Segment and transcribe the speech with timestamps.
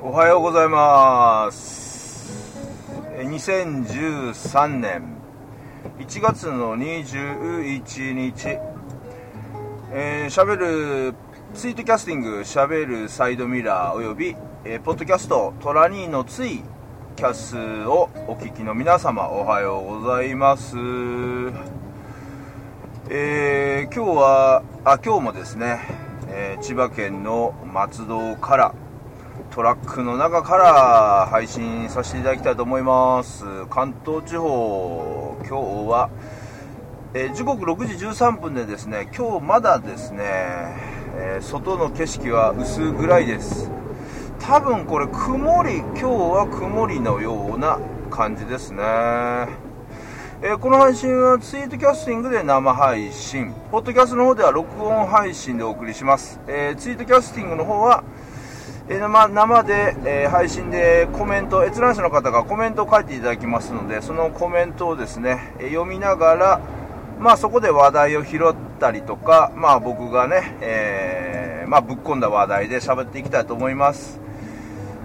[0.00, 2.56] おはようございます。
[3.16, 5.02] え2013年
[5.98, 8.58] 1月の21日、
[9.90, 11.14] えー、しゃべる、
[11.52, 16.62] ツイートキャスティング、しゃべるサイドミラーおよび、えーポッドキャスト、トラニーのつい
[17.16, 20.76] キャスをお聞きの皆様、おはようございます。
[23.10, 25.80] えー今日は、あ、今日もですね、
[26.28, 28.74] えー千葉県の松戸から、
[29.50, 33.44] トラックの中から配信させていただきたいと思います。
[33.70, 35.54] 関東地方今日
[35.90, 36.10] は、
[37.14, 40.18] えー時刻6時13分でですね今日まだですね、
[41.16, 43.70] えー外の景色は薄暗いです。
[44.38, 47.78] 多分これ曇り今日は曇りのような
[48.10, 48.82] 感じですね。
[50.40, 56.38] えーこの配信はツイートキャスティングで生配信、ポッドキャストの方では録音配信でお送りします。
[56.46, 58.04] えーツイートキャスティングの方は、
[58.90, 66.60] え生生で、えー配信でコメント、閲覧者の方がコメントを書いていただきますので、そのコメントをですね、え読みながら、
[67.18, 74.20] まあそこで話題を拾ったりとか、まあ僕がね、えーまあぶっ込んだ話題で喋っていきたいと思います。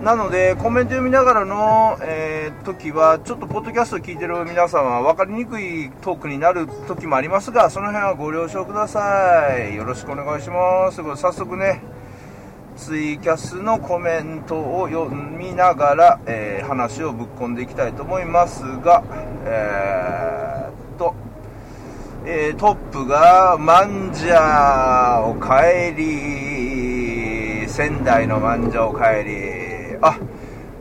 [0.02, 9.76] なので、コメント読みながらの、えー時は、ちょっとポッドキャストを聞いてる皆様は分かりにくいトークになる時もありますが、その辺はご了承ください。
[9.76, 11.02] よろしくお願いします。
[11.18, 11.82] 早速ね、
[12.76, 19.04] ツイキャスのコメントを読みながら、えー話をぶっ込んでいきたいと思いますが、
[19.46, 21.14] えーっと、
[22.26, 30.18] えートップが、マンジャーおかえり、仙台のマンジャーおかえり、あ、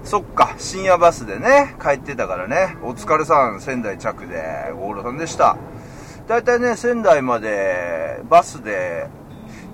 [0.05, 5.57] そっか、深夜バスでね、帰ってたからね、お疲れさん、仙台着で、ご苦労さんでした。
[6.27, 9.09] だいたいね、仙台まで、バスで、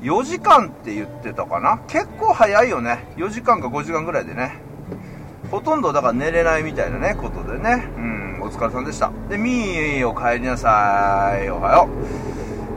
[0.03, 1.81] 4時間って言ってたかな？
[1.89, 3.07] 結構早いよね。
[3.17, 4.57] 4時間か5時間ぐらいでね。
[5.51, 7.89] ほとんどだから寝れないみたいなね、ことでね。
[7.97, 9.11] うん、お疲れさんでした。
[9.29, 11.49] で、みーお帰りなさい。
[11.51, 11.89] おはよ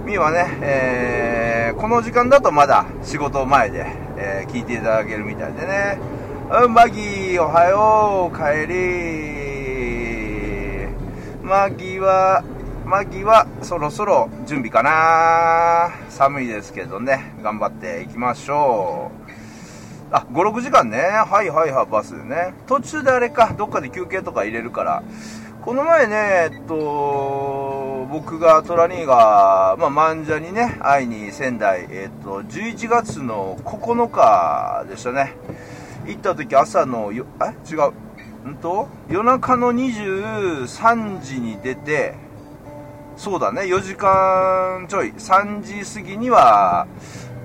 [0.03, 0.07] う。
[0.07, 3.85] みーはね、えー、この時間だとまだ仕事前で、
[4.17, 5.99] えー聞いていただけるみたいでね。
[6.63, 8.37] うん、マギー、おはよう。
[8.37, 8.81] 帰り。
[11.43, 12.43] マギは、
[12.91, 19.11] マギはそろそろ準備かな寒いですけどね、頑張っていきましょ
[20.09, 20.13] う。
[20.13, 20.97] あ、5、6時間ね。
[20.99, 22.53] はいはいはい、バスでね。
[22.67, 25.03] 途中であれか、どっかで休憩とか入れるから。
[25.61, 35.37] この前ね、えっと、僕がトラニーが、まあ、漫者にね、会いに仙台、えっと、11月の9日でしたね。
[36.07, 37.73] 行った時朝のよ、え？
[37.73, 38.49] 違う。
[38.49, 38.89] んと？
[39.07, 42.15] 夜中の23時に出て、
[43.21, 46.87] そうだね、4時間ちょい、3時過ぎには、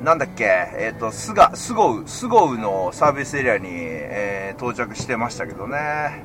[0.03, 6.25] なんだっけ、えっ、と、スガ、スゴウ、スゴウのサービスエリアに、えー到着してましたけどね。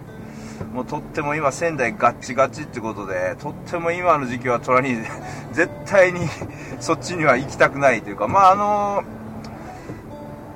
[0.73, 4.95] もうとっても今仙台ガッチガチってことで、とっても今の時期はトラに
[5.51, 6.21] 絶対に
[6.79, 9.03] そっちには行きたくないというか、まああの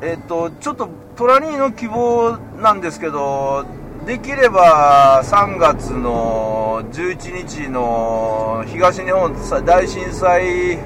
[0.01, 3.65] えっ、と、ちょっとトラニーの希望なんですけど、
[4.05, 9.33] できれば3月の11日の東日本
[9.65, 10.77] 大震災、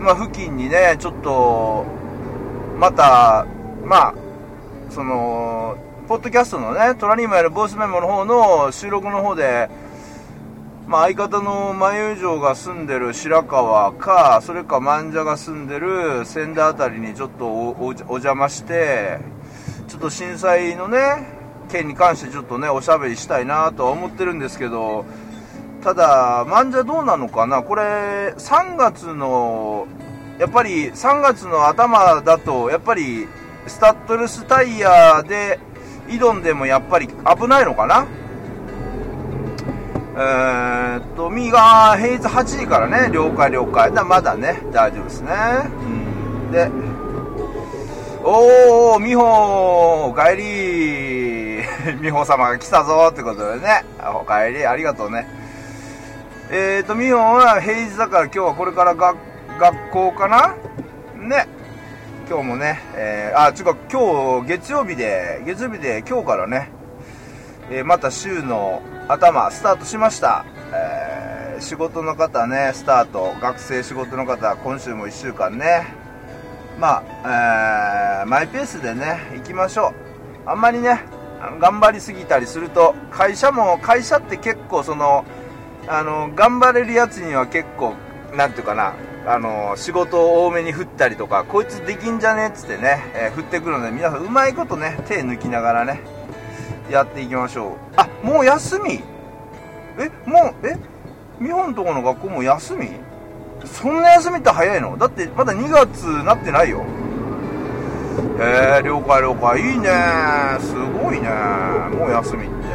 [0.00, 1.86] まあ、付近にね、ちょっと、
[2.80, 3.46] また、
[3.84, 4.14] まあ、
[4.90, 5.78] その、
[6.08, 9.70] ポッドキャストのね、トラニーマやるボイスメモの方の収録の方で、
[10.88, 19.20] まあ、相方の万有城が住んでる白川か、それか万者が住んでる仙台あたりにちょっとおお邪魔して、
[19.86, 21.35] ちょっと震災のね、
[21.76, 25.04] 件に関してちょっとね、おしゃべりしたいなとは思ってるんですけど、
[25.82, 27.62] ただ、万者どうなのかな？
[27.62, 29.86] これ、3月の、
[30.38, 33.28] やっぱり3月の頭だと、やっぱり、
[33.66, 35.58] スタッドレスタイヤで
[36.08, 38.06] 挑んでもやっぱり危ないのかな？
[40.18, 43.92] えーっと、右が平日8時からね、了解了解。
[43.92, 45.32] だまだね、大丈夫ですね。
[46.46, 46.52] うん。
[46.52, 46.70] で、
[48.24, 50.42] おー、美穂、おかえり
[52.00, 53.84] 美穂様が来たぞってことでね、
[54.14, 55.26] おかえり、ありがとうね。
[56.50, 59.14] えーと、美穂は平日だから今日はこれからが
[59.58, 60.54] 学校かな？
[61.14, 61.46] ね。
[62.28, 66.70] 今日もね、えー、あ、違う、今日月曜日で、月曜日で今日からね、
[67.70, 70.44] えーまた週の頭、スタートしました。
[70.72, 71.16] えー
[71.58, 75.86] 仕事の方ね、スタート、学生仕事の方、今週も1週間ね、
[76.78, 79.94] まあ、えーマイペースでね、行きましょ
[80.46, 80.50] う。
[80.50, 81.00] あんまりね、
[81.60, 85.24] 頑張りすぎたりすると、会社も、会社って結構その、
[85.88, 87.94] あの、頑張れるやつには結構、
[88.34, 88.94] なんていうかな、
[89.28, 96.00] あの仕事を多めに振ったりとかこいつできんじゃねっつってね、えー、振ってくるので皆さんうまいことね手抜きながらね
[96.88, 97.72] やっていきましょう。
[97.96, 99.02] あもう休み？
[99.98, 100.76] えもうえ
[101.40, 102.88] 美穂のとこの学校も休み？
[103.64, 104.96] そんな休みって早いの？
[104.96, 106.86] だってまだ2月なってないよ。
[108.38, 109.58] へえ了解了解。
[109.60, 109.88] いいね。
[110.60, 111.28] すごいね。
[111.96, 112.66] もう休みって。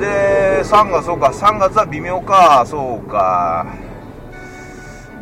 [0.00, 1.26] で3月そうか。
[1.28, 2.64] 3月は微妙か。
[2.66, 3.66] そうか。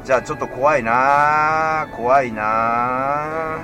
[0.05, 1.87] じゃあちょっと怖いな。
[1.97, 3.59] 怖いな。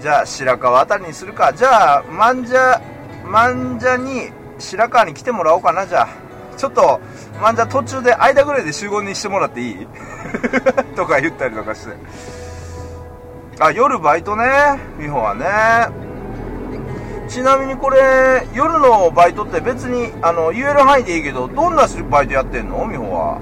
[0.00, 1.52] じゃあ白川あたりにするか。
[1.52, 2.80] じゃあ漫者
[3.24, 5.86] 漫者に白川に来てもらおうかな。
[5.86, 6.08] じゃあ
[6.56, 7.00] ちょっと
[7.40, 9.86] 漫者途中で間ぐらいで集合にしてもらっていい？
[10.96, 11.92] とか言ったりとかして。
[13.60, 14.44] あ夜バイトね。
[15.00, 16.08] 美穂はね。
[17.28, 22.86] ちなみにこれ夜のバイトって別にあの言える範囲でいいけどどんなバイトやってんの？
[22.88, 23.40] 美穂は。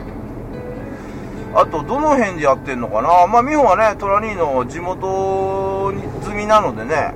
[1.55, 3.27] あと、どの辺でやってんのかな？
[3.27, 7.15] まあ、美穂はね、トラニーの地元に済みなのでね、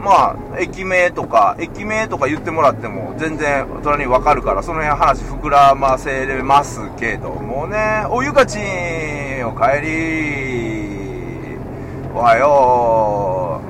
[0.00, 10.63] まあ、駅名とか、駅名とか言ってもらっても、全然、トラニーわかるから、その辺話膨らませれますけどもね、おゆかちん、おかえり。
[12.14, 13.60] おはよ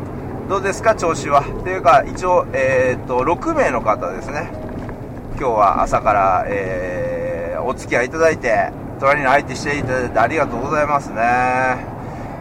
[0.46, 0.50] う。
[0.50, 1.42] どうですか、調子は。
[1.64, 4.50] というか、一応、えー、っと、6名の方ですね。
[5.38, 8.70] 今日は朝から、えー、お付き合いいただいて、
[9.00, 11.16] 隣に相手していただいてありがとうございますね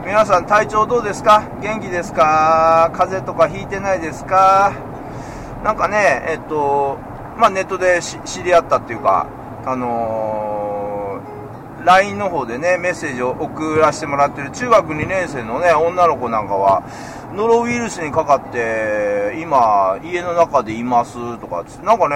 [0.05, 1.43] 皆さん体調どうですか？
[1.61, 2.91] 元気ですか？
[2.93, 4.73] 風邪とかひいてないですか？
[5.63, 6.99] なんかねえっと
[7.37, 9.27] まあネットで知り合ったっていうか
[9.65, 10.42] あのー、
[11.85, 16.83] LINE の方でねメッセージを送らせてもらってる中学2年生のね女の子なんかは
[17.33, 22.15] ノロウイルスにかかって、今、家の中でいますとかって、なんかね、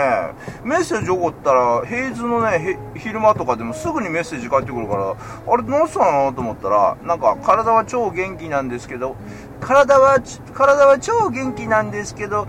[0.64, 9.16] メッセージ送ったら、平日のね、昼間とかでもすぐにメッセージ返ってくるから、あれ、どうしたのと思ったら、なんか、体は超元気なんですけど、
[9.60, 10.20] 体は、
[10.54, 12.48] 体は超元気なんですけど、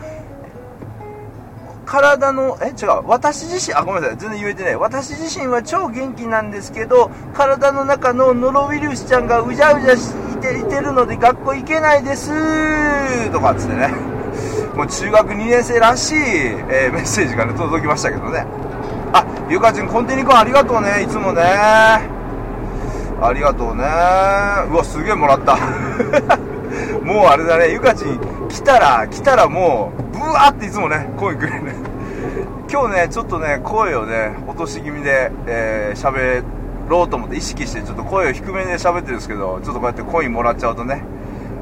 [1.89, 4.77] 体の、え、違う、私自身、あ、ごめんなさい、全然言えてない。
[4.77, 10.13] 私自身は超元気なんですけど、体の中のノロウイルスちゃんがうじゃうじゃし
[10.43, 12.31] ていてるので学校行けないです
[13.33, 13.89] とかっつってね。
[14.77, 18.45] もう中学2年生らしい、えー、メッセージがね、届きましたけどね。
[19.15, 21.43] あ、ゆかちん、コンテニ君ありがとうね、いつもね。
[21.43, 23.85] ありがとうね。
[24.71, 25.57] うわ、すげえもらった。
[27.03, 28.21] もうあれだね、ゆかちん、
[28.51, 31.75] 来たら、来たらもう、ブワーっていつもね、声くれるね。
[32.71, 36.43] 今日ね、ちょっとね、声をね、落とし気味で、えー、喋
[36.89, 41.03] ろうと思って意識して、ちょっと声を低めで喋ってるんですけど、ちょっとこうやってコインもらっちゃうとね、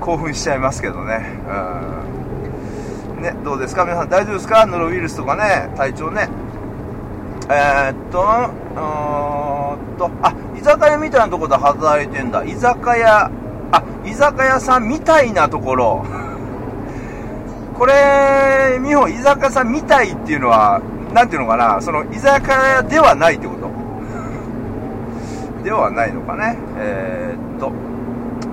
[0.00, 1.24] 興奮しちゃいますけどね。
[3.16, 3.22] うん。
[3.22, 3.84] ね、どうですか？
[3.84, 4.66] 皆さん大丈夫ですか？
[4.66, 6.28] ノロウイルスとかね、体調ね。
[7.48, 12.42] えー、っと、うーんと、あ、居酒屋みたいなところで働いてんだ。
[12.44, 13.30] 居酒屋、
[13.70, 16.04] あ、居酒屋さんみたいなところ。
[17.78, 20.80] これ、美穂、居酒屋さんみたいっていうのは、
[21.12, 23.66] なんていうのかな、その居酒屋ではないってこと？
[25.62, 26.56] ではないのかね？
[26.78, 27.72] えー、っと、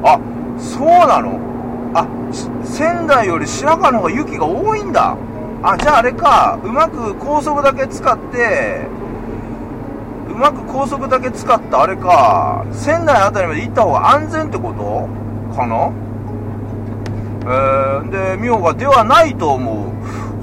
[0.03, 0.19] あ、
[0.59, 1.39] そうなの？
[1.93, 2.05] あ、
[2.65, 5.15] 仙台より白川の方が雪が多いんだ。
[5.61, 8.87] あ、じゃああれか、うまく高速だけ使って、
[10.29, 15.07] うまく高速だけ使ったあれか、仙台あたりまで行った方が安全ってこと？
[15.55, 15.91] かな？
[17.45, 19.93] えー、で、美穂がではないと思う。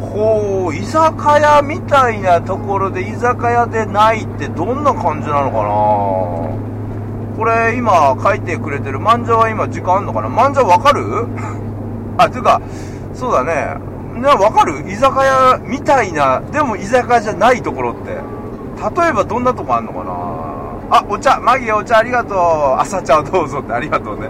[0.00, 7.36] ほう、居酒屋みたいなところで居酒屋でないってどんな感じなのかな？
[7.36, 10.28] これ今書いてくれてる漫画は今時間あんのかな？
[10.28, 11.26] 漫画わかる？
[12.18, 12.60] あ、ていうか、
[13.14, 13.76] そうだね。
[14.20, 14.80] な、わかる？
[14.90, 18.10] 居酒屋みたいな、でも居酒屋じゃないところって。
[19.00, 20.12] 例えばどんなとこあんのかな？
[20.98, 22.80] あ、お茶、マギーお茶ありがとう。
[22.80, 24.28] 朝茶どうぞってありがとうね。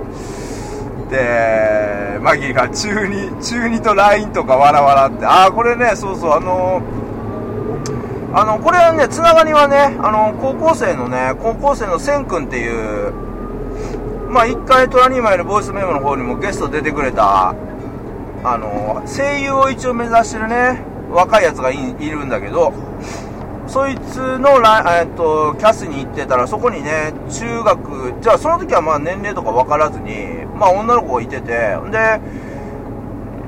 [1.10, 13.12] で、マギーが中2、中2と LINE とかわらわらって、ああ、これね、そうそう、あのー、あの、これはね、つながりはね、あの、高校生のね、高校生のせんくんっていう、
[14.30, 17.54] まあ、一回トラニーマイのボイスメモの方にもゲスト出てくれた、
[18.44, 21.76] あの、声優を一応目指してるね、若いやつがい
[22.08, 22.72] るんだけど、
[23.70, 32.20] そいつのラ、えっと、キャスに行ってたら、そこにね、中学、じゃあその時はまあ年齢とか分からずに、まあ女の子がいてて、で、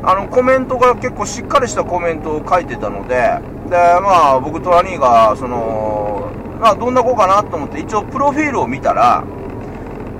[0.05, 3.17] あの、コメントが結構しっかりしたコメントを書いてたので、
[3.69, 9.25] で、まあ僕と兄が、その、まあどんな子かなと思って一応プロフィールを見たら、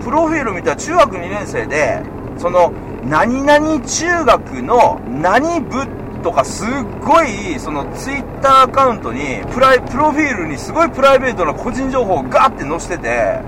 [0.03, 2.03] プロフィールを見たら中学2年生で、
[2.39, 2.73] その、
[3.05, 6.69] 何々中学の何部とかすっ
[7.01, 13.41] ごい、そのツイッターアカウントに、プライ、プロフィールにすごいプライベートな個人情報をガーって載せてて、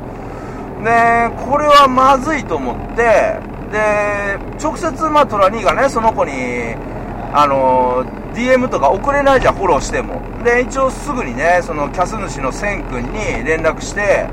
[0.85, 3.39] で、これはまずいと思って、
[3.73, 6.75] で、直接、まあ、トラニーがね、その子に、
[7.33, 8.05] あの、
[8.35, 10.21] DM とか送れないじゃん、フォローしても。
[10.45, 14.29] で、一応すぐにね、そのキャス主のセン君に連絡して、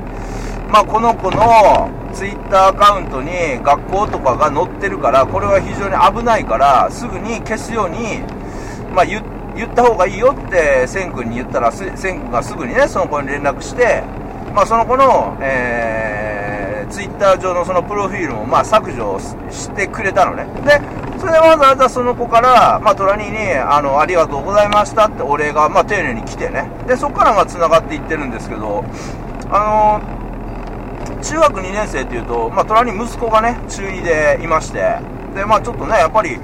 [0.72, 3.30] まあ、この子のツイッターアカウントに
[3.62, 8.20] 学校とかが載ってるから、これは非常に危ないから、すぐに消すように、
[8.94, 14.02] まあ、言った方がいいよってセン君に言ったら、セン君がすぐにね、その子に連絡して、
[14.54, 20.46] まあ、その子の、えー、ツイッター上のそのプロフィールも、まあ、削除してくれたのね。
[20.64, 20.80] で、
[21.20, 26.70] それでわざわざその子から、まあ、トラニーに、あの、ありがとうございましたってお礼が、まあ、丁寧に来てね。
[26.88, 28.82] で、そこから、まあ、繋がっていってるんですけど、
[29.50, 30.21] あのー、
[31.22, 34.98] 中学2年生っていうと、まあ、トラニー息子がね、中2でいまして、
[35.34, 36.38] で、まあ、ちょっとね、やっぱり、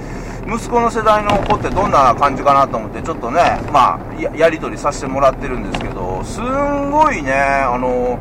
[0.47, 8.19] 息子の世代の子ってどんな感じかなと思って、ちょっとね、まあ、やり取りさせてもらってるんですけど、すんごいね、あの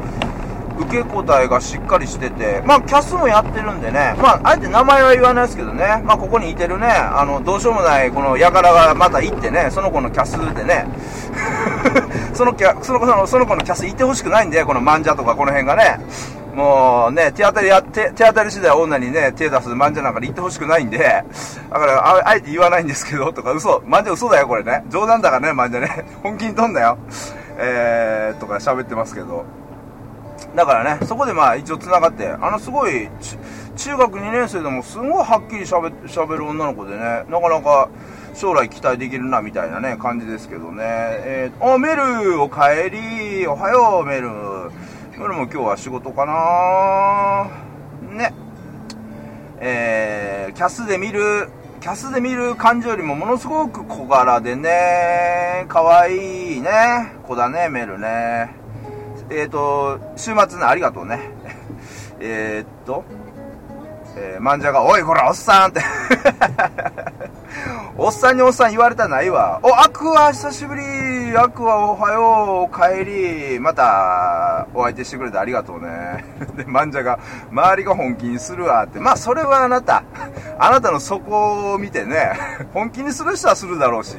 [0.80, 10.86] 受け答えがしっかりしてて、まあ、キャスもやってるんでね、まあ、あえて名前は言わないですけどね、まあ、ここにいてるね、あの、どうしようもないこの輩がまた行ってね、その子のキャスでね、
[12.34, 16.00] そのキャその子のその子のキャスいてほしくないんで、この漫画とかこの辺がね、
[16.58, 21.24] もうね、手当たりや、手手当たり次第女にね、手出す漫画なんかに行ってほしくないんで、だ
[21.70, 24.84] からあ、あえて言わないんですけど、とか嘘、漫画嘘だよ、これね。
[24.90, 26.04] 冗談だからね、漫画ね。
[26.24, 26.98] 本気に飛んだよ。
[27.60, 29.46] えー、とか喋ってますけど。
[30.56, 33.08] だからね、そこでまあ一応繋がって、あのすごい、
[33.76, 37.88] 中学2年生でもすごいはっきり喋喋る女の子でね、なかなか
[38.34, 40.84] 将来期待できるなみたいなね、感じですけどね。
[40.84, 44.30] えー、あ、メル、おかえり、おはよう、メル。
[45.18, 47.50] メルも今日は仕事かな
[48.16, 48.34] ね。
[49.60, 51.50] えー、キャスで見る、
[51.82, 58.54] キャスで見る感じよりもものすごく小柄でね、可愛いね、子だね、メルね。
[59.32, 61.32] えっ、ー、と、週末ね、ありがとうね。
[62.22, 63.04] えっと、
[64.16, 65.82] えー、マンジャが、おい、こら、おっさんって
[67.98, 69.60] おっさんにおっさん言われたないわ。
[69.64, 71.36] お、アクア、久しぶり。
[71.36, 72.24] アクア、おはよう、
[72.66, 73.60] お帰り。
[73.60, 76.24] また、お相手してくれてありがとうね。
[76.56, 77.20] で、マンジャが、
[77.52, 79.00] 周りが本気にするわって。
[79.00, 80.04] まあ、それはあなた。
[80.60, 82.34] あなたの底を見てね、
[82.74, 84.16] 本気にする人はするだろうし。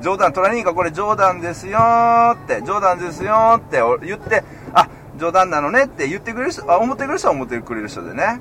[0.00, 1.78] 冗談、トラニーがこれ冗談ですよ
[2.32, 4.42] って、冗談ですよって言って、
[4.72, 4.88] あ、
[5.18, 8.40] 冗談なのねって言ってくれる人、あ、思ってくれる人は思ってくれる人でね。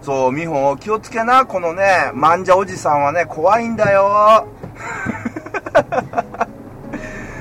[0.00, 4.46] そう、美穂、気をつけな、このね、マンジャおじさんはね、怖いんだよ。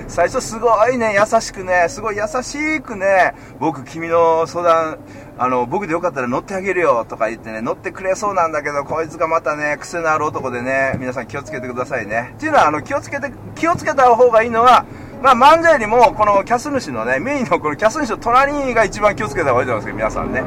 [0.08, 5.00] 最初すごいね、優しくね、すごい優しくね、僕君の相談、
[5.38, 12.34] あの、僕でよかったら乗ってあげるよとか言ってね、乗ってくれそうなんだけど、こいつがまたね、癖のある男でね、皆さん気をつけてくださいね。
[12.36, 14.86] っていうのは、あの、気をつけて、気をつけた方がいいのは、
[15.22, 20.44] まあ、漫才よりも、このキャス主のね、メインのこのキャス主の隣が一番気をつけた方がいいと思うんですけど、皆さんね。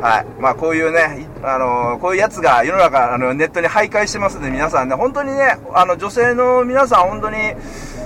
[0.00, 0.26] はい。
[0.40, 7.36] まあ、こういうね、あの、こういうやつが世の中、あの、ネットに徘徊してますんで、皆さんね、本当にね、あの、女性の皆さん、本当に、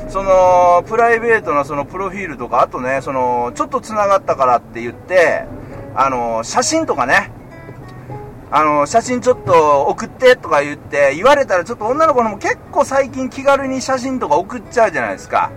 [0.08, 5.44] その、プライベートなそのプロフィールとか、あとね、その、ちょっと繋がったからって言って、
[5.94, 7.32] あの、写真とかね、
[8.50, 15.50] あの、写真ちょっと送ってとか言って言われたらちょっと女の子のも結構最近気軽に写真とか送っちゃうじゃないですか。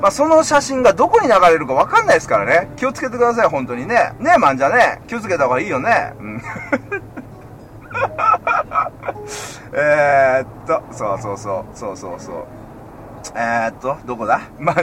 [0.00, 2.68] まあ、その写真がどこに流れるかわかんないですからね。
[2.76, 4.12] 気をつけてください、本当にね。
[4.18, 5.00] ねえ、まんじゃね。
[5.06, 6.12] 気をつけた方がいいよね。
[6.18, 6.42] うん。
[9.72, 12.44] えっと、そうそうそう、そうそうそう。
[13.34, 14.42] えー、っと、どこだ？
[14.58, 14.74] ま、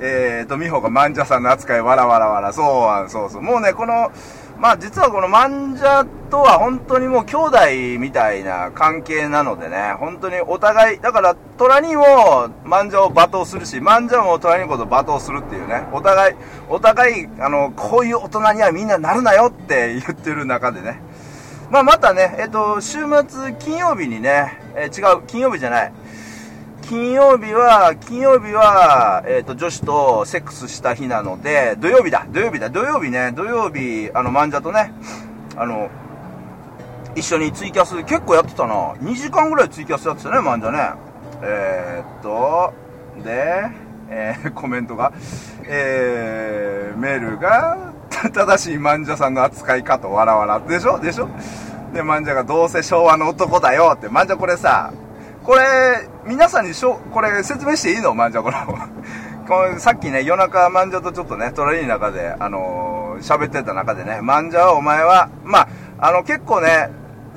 [0.00, 3.42] えー、っと、美穂がまんじゃさんの扱い、わらわらわら、そう、そうそう。
[3.42, 4.10] もうね、この、
[4.58, 7.58] まあ実はこのマンジャとは本当にもう兄弟
[7.98, 16.34] みたいな関係なのでね、本当にお互い、だからトラニもマンジャを罵倒するし、マンジャもトラニこと罵倒するっていうね、お互い、
[16.68, 21.00] お互い、あの、こういう大人にはみんななるなよって言ってる中でね。
[21.70, 25.92] まあまたね、えっと、週末金曜日にね、え、違う、金曜日じゃない、
[26.82, 34.92] 金曜日は、金曜日は、えっ、ー、と、女子とセックスした日なので、土曜日だ、土曜日だ、土曜日ね、土曜日、あの、漫画とね、
[35.56, 35.88] あの、
[37.14, 38.92] 一緒にツイキャス、結構やってたな。
[38.94, 40.92] 2時間ぐらいツイキャスやってたね、漫画ね。
[41.42, 42.72] えー、っと、
[43.22, 43.70] で、
[44.08, 45.12] えー、 コメントが、
[45.66, 47.78] えー、メールが、
[48.32, 50.60] 正しい漫画さんの扱いかと、わらわら。
[50.60, 50.98] でしょ？
[50.98, 51.28] でしょ？
[51.94, 54.92] で、漫画がどうせ昭和の男だよって、漫画これさ、
[55.44, 58.14] これ、皆さんにしょ、これ説明していいの？
[58.14, 58.56] マンジャこの。
[59.48, 65.68] このさっきね、夜中マンジャとちょっとね、トラリーの中で、あのー、喋ってた中でね、マンジャはお前は、まあ、
[65.98, 66.90] あの、結構ね、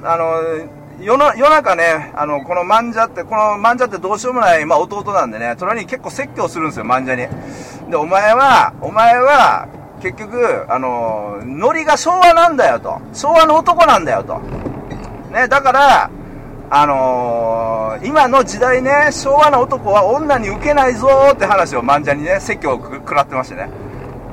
[0.04, 0.70] あのー、
[1.00, 7.28] 世の夜中ね、あの、この漫者って、この漫者ってどうしようもない、まあ弟なんでね、隣に結構説教するんですよ、漫者に。
[7.90, 9.68] で、お前は、お前は、
[10.02, 13.02] 結局、あの、ノリが昭和なんだよと。
[13.14, 14.40] 昭和の男なんだよと。
[15.32, 16.10] ね、だから、
[16.70, 23.70] あのー、今の時代ね、昭和の男は女に受けないぞって話を漫者にね、説教を食らってましてね。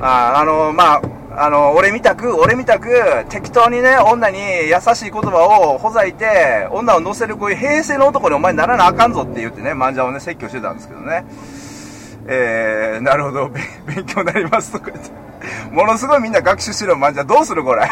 [0.01, 1.01] あ、あのー、まあ、
[1.35, 11.25] あの、俺みたく、俺みたく、適当にね、女に優しい言葉をほざいて、女を乗せるこういう平成の男にお前にならなあかんぞって言ってね、漫画をね、説教してたんですけどね。
[12.25, 13.49] えー、なるほど、
[13.85, 15.11] 勉強になりますとか言って。
[15.71, 17.23] ものすごいみんな学習しろ、漫画。
[17.23, 17.89] どうするこれ？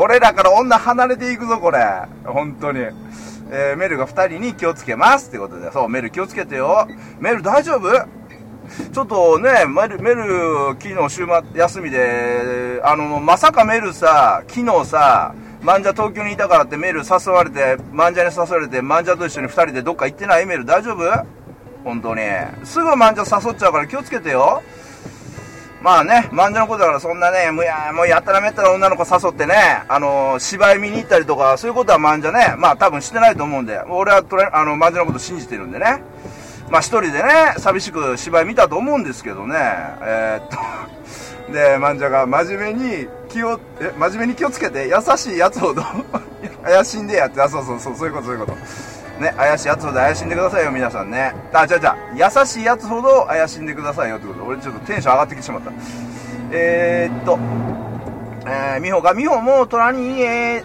[0.00, 1.80] 俺らから女離れていくぞ、これ。
[2.24, 2.80] 本当に。
[3.50, 5.72] えー、メルが2人に気をつけますってことで。
[5.72, 6.86] そう、メル気をつけてよ。
[7.18, 7.90] メル大丈夫？
[8.92, 20.46] ちょっとね、メル、メル昨日週末休みで、あの、まさかメルさ、昨日さ、マンジャ東京にいたからってメル誘われて、マンジャに誘われて、マンジャと一緒に2人でどっか行ってない？
[20.46, 21.26] メル大丈夫？
[21.82, 22.20] 本当に。
[22.64, 24.62] すぐマンジャ誘っちゃうから気をつけてよ。
[25.82, 29.54] まあね、マンジャのことだからそんなね、もうや、もうやったらめったら女の子誘ってね、
[29.88, 36.02] あのー、芝居見に行ったりとか、そういうことはマンジャね、まあ多分してないと思うんで、俺はとれ、あの、マンジャのこと信じてるんでね。
[36.68, 39.54] まあ一人でね、寂しく芝居見たと思うんですけどね、
[40.02, 40.48] えー、っ
[41.46, 45.82] と、で、マンジャが真面目に気を、え、真面目に気をつけて、優しいやつほど
[46.64, 48.97] 怪しんでやって、あ、そうそうそう、そういうこと、そういうこと。
[49.18, 51.34] ね、怪しいやつほど怪しんでくださいよ、皆さんね。
[51.52, 54.44] あ、じゃじゃ優しいやつほど怪しんでくださいよってこと。
[54.44, 55.72] 俺ちょっとテンション上がってきてしまった。
[56.52, 57.38] えー、っと、
[58.46, 60.62] えー、美穂が、美穂も虎に家、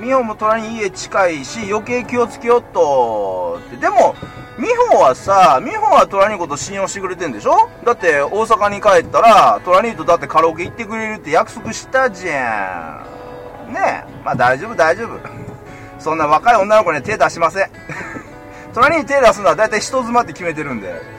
[0.00, 3.76] 美穂も虎に家近いし、余計気をつけよっと、って。
[3.76, 4.14] でも、
[4.58, 7.68] 美穂はさ、美穂はトラニーこと信用してくれてんでしょ？
[7.84, 13.04] だって大阪に帰ったら、トラニーとだってカラオケ行ってくれるって約束したじゃ
[13.68, 13.72] ん。
[13.72, 14.24] ねえ。
[14.24, 15.37] まあ大丈夫大丈夫。
[15.98, 17.70] そんな若い女の子に手出しません。
[18.74, 21.18] トラニーに手出すのは大体人妻って決めてるんで。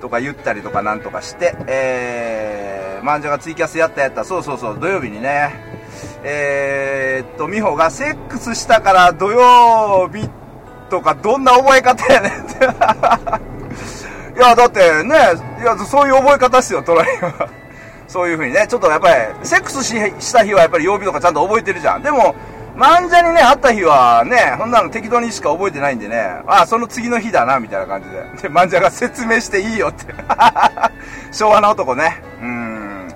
[0.00, 5.54] とか言ったりとかなんとかして、えー、マンジャがツイキャスやったやった、そうそうそう、土曜日にね、
[6.22, 10.28] えー、っと、美穂がセックスしたから土曜日
[10.90, 12.64] とかどんな覚え方やねんって
[14.36, 15.16] いや、だってね、
[15.60, 17.48] いや、そういう覚え方っすよ、トライは。
[18.06, 22.02] そういう風にね、ちょっとやっぱり、セックスしした日はやっぱり曜日とかちゃんと覚えてるじゃん。
[22.02, 22.34] でも、
[22.76, 28.16] 漫画にね、会った日はね、そんなの適当にしか覚えてないんでね、ああ、その次の日だな、みたいな感じで。
[28.48, 30.14] で、漫画が説明していいよって。
[31.32, 32.22] 昭和な男ね。
[32.42, 33.08] うん。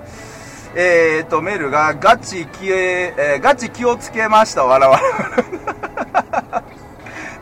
[0.75, 4.99] えーと、メールが、ガチ気、えー、ガチ気をつけました、わらわ。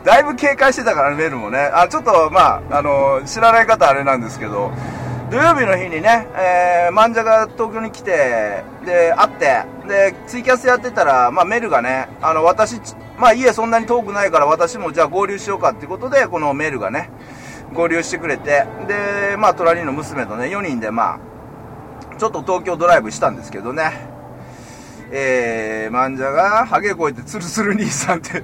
[0.03, 1.71] だいぶ警戒してたからね、メールもね。
[1.73, 4.71] あ、ちょっと、まあ、あの、知らない方あれなんですけど、
[5.29, 12.81] 土曜日の日にね、えー、漫画が東京に来て、で、会って、で、ツイキャスやってたら、まあ、メルがね、あの、私、
[13.17, 17.11] まあ、家そんなに遠くないから私もじゃあ合流しようかってことで、このメルがね、
[17.73, 21.19] 合流してくれて、で、まあ、隣の娘とね、4人で、ま
[22.11, 23.91] あ、ちょっと東京ドライブしたんですけどね、
[25.11, 28.43] えー、漫画が、ハゲこいてツルツル兄さんって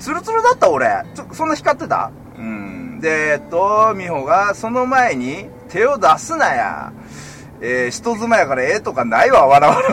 [0.00, 1.04] ツルツルだった俺。
[1.14, 2.10] ちょ、そんな光ってた？
[2.36, 3.00] うん。
[3.00, 6.92] で、えっと、美穂が、その前に、手を出すなや。
[7.60, 9.88] えー、人妻やからええとかないわ、笑われ。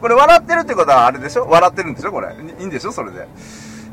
[0.00, 1.48] これ笑ってるってことはあれでしょ？
[1.48, 2.12] 笑ってるんでしょ？
[2.12, 2.34] これ。
[2.34, 2.92] いいんでしょ？
[2.92, 3.26] それで。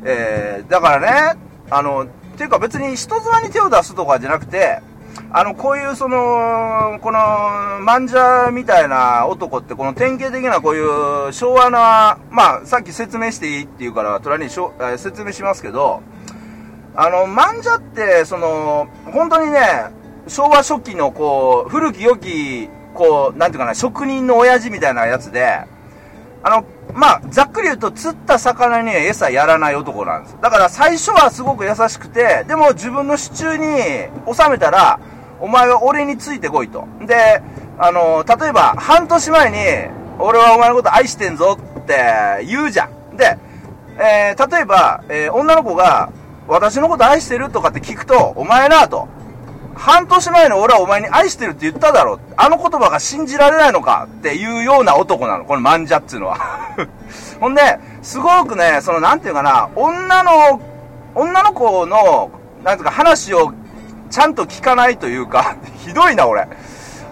[0.04, 1.40] えー、だからね、
[1.70, 4.80] あの、っていうか別に人妻に手を出すとかじゃなくて、
[5.32, 7.18] あの、こういうその、この、
[7.80, 16.02] 漫者みたいな男って、この典型的なこういう昭和な、まあ、さっき説明していいって言うから、トラにしょえ説明しますけど、
[16.96, 19.60] あの、漫者って、その、本当にね、
[20.26, 25.64] 昭和初期のこう、古き良き、こう、なんていうかな、職人の親父みたいなやつで、
[26.42, 30.36] あの、まあ、ざっくり言うと、釣った魚に餌やらない男なんです。
[30.40, 33.66] だから最初はすごく優しくて、でも自分の支柱に
[34.32, 34.98] 収めたら、
[35.40, 36.86] お前は俺についてこいと。
[37.06, 37.42] で、
[37.78, 39.56] あの、例えば、半年前に、
[40.18, 43.16] 俺はお前のこと愛してんぞって言うじゃん。
[43.16, 43.38] で、
[43.98, 46.10] えー、例えば、えー、女の子が、
[46.48, 49.08] 私のこと愛してるとかって聞くと、お前なと。
[49.74, 52.18] 半年前の俺はお前に愛してるって言っただろ。
[52.36, 55.44] あの言葉が信じられないのかっていうような男なの。
[55.44, 56.38] このマンジャっていうのは。
[57.40, 60.60] ほんで、すごくね、その、なんていうかな、女の、
[61.14, 62.30] 女の子の、
[62.62, 63.52] なんていうか話を
[64.10, 66.46] ちゃんと聞かないというか、 ひどいな、俺。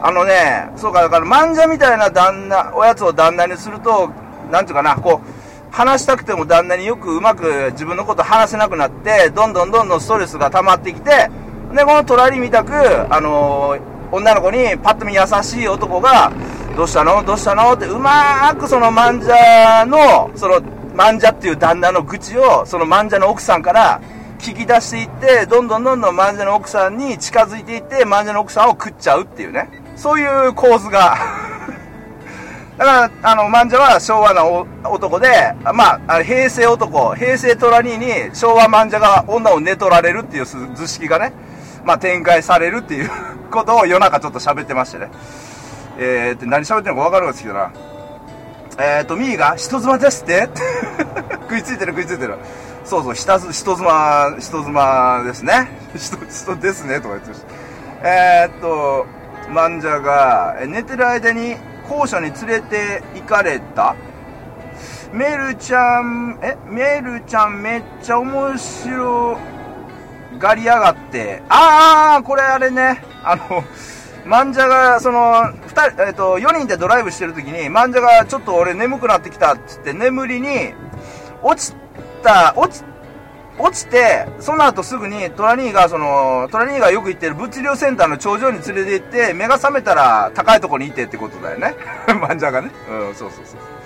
[0.01, 4.11] あのね、そうか、だから、漫画みたいな旦那、おやつを旦那にすると、
[4.51, 11.31] なんていうかな、こう、話したくても旦那によくうまく自分のこと話せなくなって、どんどんどんどんストレスが溜まってきて、
[11.75, 12.73] で、この隣みたく、
[13.13, 16.33] あのー、女の子にパッと見優しい男が、
[16.77, 17.25] どうしたの？
[17.25, 17.73] どうしたの？
[17.73, 20.61] って、うまーくその漫画の、その、
[20.95, 24.01] 漫者っていう旦那の愚痴を、その漫者の奥さんから
[24.39, 29.69] 聞き出していって、どんどんどんどん漫者の奥さんに近づいていって、漫者の奥さんを食っちゃうっていうね。
[29.97, 31.17] そういう構図が。
[32.79, 41.33] だから、あの、漫者は昭和の男で、まあ、平成男、平成トラニーに昭和漫者が女を寝取られるっていう図式がね、
[41.85, 43.11] まあ、展開されるっていう
[43.51, 45.11] ことを夜中ちょっと喋ってましてね。
[45.99, 47.71] えー、って何喋ってるのか分かるんですけどな。
[48.81, 50.49] えーと、ミーが人妻ですって
[51.51, 52.37] 食いついてる食いついてる。
[52.85, 55.69] そうそう、人人妻、人妻ですね。
[55.97, 57.47] 人、人ですね、とか言ってるした。
[58.03, 59.07] えー、っと、
[59.51, 61.57] 漫者が、寝てる間に
[61.89, 63.95] 校舎に連れて行かれた
[65.13, 69.58] メルちゃん、え、メルちゃんめっちゃ面白い
[70.39, 73.65] がりやがって、あー、これあれね、あの、
[74.25, 80.75] 漫者が、その、二人、えっ、と、4人でドライブしてる時に、漫者がちょっと俺眠くなってきたっつって眠りに、
[81.43, 81.75] 落ち
[82.23, 82.85] た、落ち、
[83.59, 91.75] 落ちて、その後すぐにトラニーが、その、トラニーがよく行ってる物流センターの頂上に連れて行って、目が覚めたら高いとこにいてってことだよね。
[92.07, 92.71] 漫者がね。
[92.91, 93.78] うん、そうそうそう。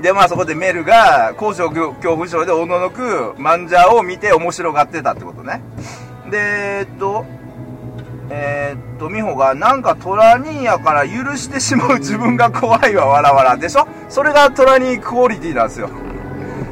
[0.00, 5.60] で、まあそこでメルが、高所恐怖症でおののく漫者を見て面白がってたってことね。
[6.30, 7.26] で、えっと、
[8.30, 13.56] えー、っと、美穂が、なんかトラニーやから許してしまう自分が怖いわ、わらわら。
[13.56, 13.86] でしょ？
[14.08, 15.90] それがトラニークオリティなんですよ。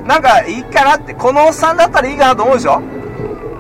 [0.06, 2.80] なんか、いいかなって、このおっさんだったらいいかなと思うでしょ？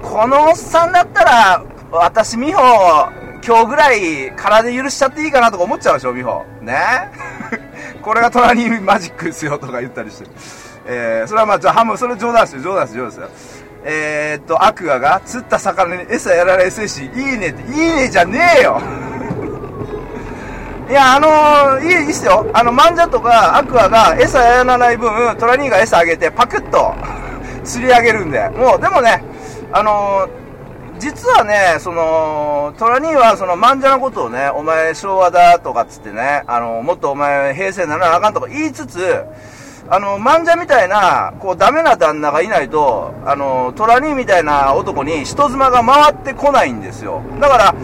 [0.02, 3.12] このおっさんだったら、私、美穂、
[3.44, 6.44] 今日ぐらい体許しちゃっていいかなとか思っちゃうでしょ、美穂。
[6.62, 7.10] ね？
[8.08, 10.26] これがトラニーマジックですよ、とか言ったりして。
[10.86, 13.66] えー、それはまあ、じゃあ、ハム、それ冗談ですよ、冗談ですよ、冗談ですよ。
[13.84, 18.80] えー、っと、アクアが釣った魚に餌やられせし、いいねって、いいねじゃねえよ
[20.88, 22.46] いや、あのー、いい、いいっすよ。
[22.54, 26.94] あの、マンジャとかアクアが餌やらない分、トラニーが餌あげて、パクッと
[27.62, 28.48] 釣り上げるんで。
[28.56, 29.22] もう、でもね、
[29.70, 30.47] あのー、
[30.98, 39.24] 実はね、その、トラニーはその漫者のことをね、お前昭和だとかっつってね、あの、もっとお前平成ならなあかんとか言いつつ、
[39.90, 47.22] あの、漫画みたいな、こう、ダメな旦那がいないと、あの、トラニーみたいな男に人妻が回ってこないんですよ。
[47.40, 47.74] だから、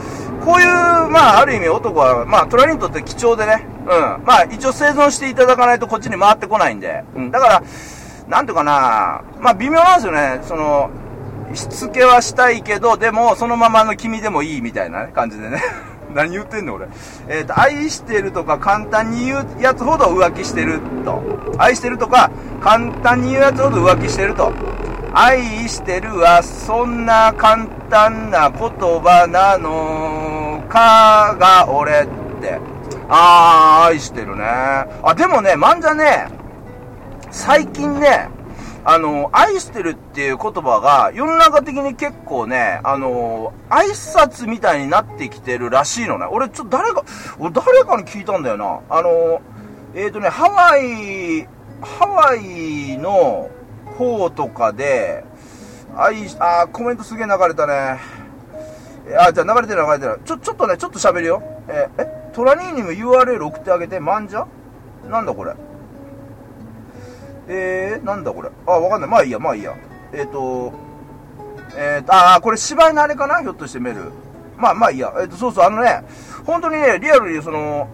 [0.44, 0.66] こういう、
[1.08, 4.24] まあ、ある意味男は、まあ、トラにとって貴重でね、うん。
[4.24, 7.30] まあ、一応生存していただかないとこっちに回ってこないんで、うん。
[7.30, 7.62] だから、
[8.28, 10.40] なんていうかな、まあ、微妙なんですよね。
[10.42, 10.90] その、
[11.54, 15.62] しつけはしたいけど、でも、そのままの君でもいいみたいな、ね、感じでね。
[16.14, 16.86] 何言ってんの俺。
[17.28, 21.22] えっ、ー、と、愛してるとか簡単に言うやつほど浮気してると。
[21.58, 24.52] 愛してるとか簡単に言うやつほど浮気してると。
[25.12, 32.06] 愛してるはそんな簡単な言葉なのかが俺っ
[32.40, 32.60] て。
[33.08, 34.44] あー、愛してるね。
[34.44, 36.28] あ、でもね、漫画ね、
[37.30, 38.28] 最近ね、
[38.86, 46.26] あの、愛してるっていう言葉が世の中的に結構ね、あの、挨拶みたいになってきてるらしいのね。
[46.30, 47.02] 俺ちょっと誰か、
[47.38, 48.80] 俺誰かに聞いたんだよな。
[48.90, 49.40] あの、
[49.94, 51.48] えっ、ー、とね、ハワイ、
[51.80, 53.48] ハワイの
[53.96, 55.24] 方とかで、
[55.96, 58.00] 愛、あ、コメントすげえ流れたね。
[59.18, 60.20] あ、じゃあ流れてる流れてる。
[60.26, 61.42] ちょ、ちょっとね、ちょっと喋るよ。
[61.68, 64.46] ええ、トラニーにも URL 送ってあげて、漫画
[65.08, 65.54] なんだこれ？
[67.48, 68.50] えー、なんだこれ？
[68.66, 69.10] あ、わかんない。
[69.10, 69.74] まあいいや、まあいいや。
[70.12, 70.72] えっ、ー、と、
[71.76, 73.42] えーと、あ、これ芝居のあれかな？
[73.42, 74.12] ひょっとしてメル。
[74.56, 75.12] まあまあいいや。
[75.18, 76.04] えっ、ー、と、そうそう、あのね、
[76.46, 77.88] 本当にね、リアルにその、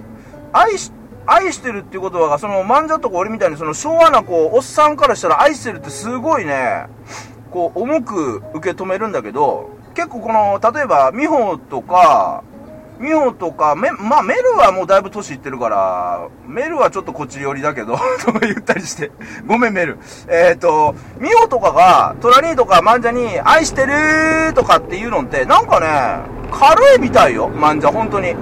[0.52, 0.92] 愛し、
[1.26, 6.86] 愛してるっていう言葉が、その、漫才とか俺みたいに、その、昭和な、こう、おっさんからしたら愛してるってすごいね、
[7.50, 12.44] こう、重く受け止めるんだけど、結構この、例えば、美穂とか、
[13.00, 19.10] ミホとか、め、まあ、メルはもうだいぶ年いってるから、メルはちょっとこっち寄りだけど、 とか言ったりして。
[19.46, 19.98] ごめん、メル。
[20.28, 25.86] えっ、ー、と、ミホとかが、トラニーとかマンジャに、愛してるとかっていうのって、なんかね、
[26.52, 28.36] 軽いみたいよ、マンジャ、本当に。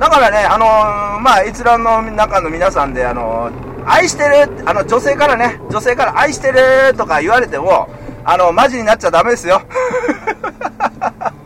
[0.00, 6.58] だからね、あのー、まあ、閲覧の中の皆さんで、あのー、愛してるあの、女性からね、女性から愛してる
[6.96, 7.88] とか言われても、
[8.24, 9.62] あの、マジになっちゃダメですよ。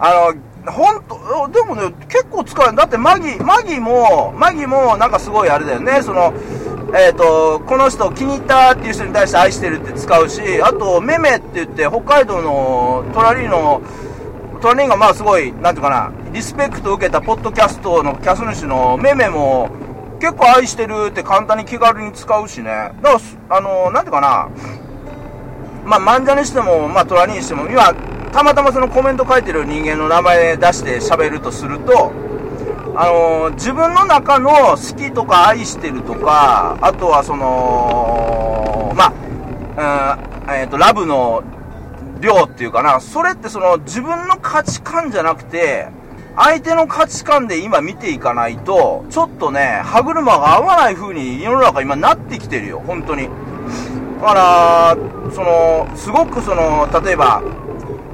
[0.00, 0.32] あ
[0.64, 1.18] の、ほんと、
[1.52, 2.76] でもね、結構使える。
[2.76, 6.02] だってマギ、マギも、マギもなんかすごいあれだよね。
[6.02, 6.32] その、
[6.94, 13.82] えっ、ー、と、この人気に入ったっていう人に対して愛してるって使うし、あと、メメって言って、北海道の隣の、
[14.62, 19.70] 隣がまあすごい、なんていうかな、リスペクトを受けたポッドキャストのキャス主のメメも、
[20.20, 22.64] 結構愛してるって簡単に気軽に使うしね。
[23.02, 24.48] だから、あの、なんていうかな、
[25.84, 27.94] まあ、漫画にしても、まあ、トラにしても、今、
[28.32, 32.12] たまたまそのコメント書いてる人間の名前出して喋るとすると、
[32.96, 39.12] あのー、自分の中の好きとか愛してるとか、あとはその、ま
[39.76, 40.18] あ、
[40.56, 41.42] えっ、ー、と、ラブの
[42.20, 45.88] 量っていうかな、それってその自分の価値観じゃなくて、
[46.36, 53.28] 相手の価値観で今見ていかないと、ちょっとね、歯車が合わない風に世の中今なってきてるよ、本当に。
[54.20, 54.96] だから、
[55.32, 57.42] その、すごくその、例えば、